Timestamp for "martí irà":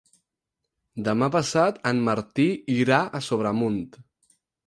2.09-2.99